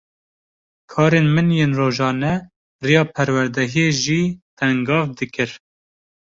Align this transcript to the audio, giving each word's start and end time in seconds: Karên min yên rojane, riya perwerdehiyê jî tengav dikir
Karên 0.91 1.27
min 1.35 1.47
yên 1.57 1.71
rojane, 1.79 2.33
riya 2.85 3.03
perwerdehiyê 3.13 3.87
jî 4.03 4.21
tengav 4.57 5.05
dikir 5.17 5.51